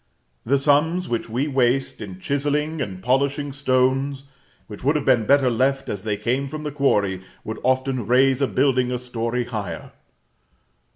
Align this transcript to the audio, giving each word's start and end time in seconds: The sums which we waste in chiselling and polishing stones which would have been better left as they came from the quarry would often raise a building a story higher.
The 0.47 0.57
sums 0.57 1.07
which 1.07 1.29
we 1.29 1.47
waste 1.47 2.01
in 2.01 2.19
chiselling 2.19 2.81
and 2.81 3.03
polishing 3.03 3.53
stones 3.53 4.23
which 4.65 4.83
would 4.83 4.95
have 4.95 5.05
been 5.05 5.27
better 5.27 5.51
left 5.51 5.89
as 5.89 6.01
they 6.01 6.17
came 6.17 6.47
from 6.47 6.63
the 6.63 6.71
quarry 6.71 7.21
would 7.43 7.59
often 7.63 8.07
raise 8.07 8.41
a 8.41 8.47
building 8.47 8.91
a 8.91 8.97
story 8.97 9.43
higher. 9.45 9.91